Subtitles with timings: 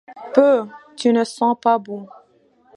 [0.33, 0.65] Peuh!
[0.97, 2.07] tu ne sens pas bon.